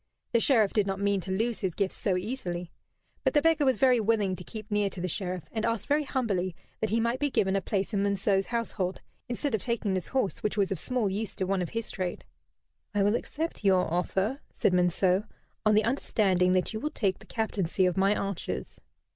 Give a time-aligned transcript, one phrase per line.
[0.31, 2.71] The Sheriff did not mean to lose his gifts so easily.
[3.23, 6.05] But the beggar was very willing to keep near to the Sheriff, and asked very
[6.05, 10.07] humbly that he might be given a place in Monceux's household, instead of taking this
[10.07, 12.25] horse, which was of small use to one of his trade.
[12.95, 15.23] "I will accept your offer," said Monceux,
[15.67, 18.81] "on the understanding that you will take the captaincy of my archers."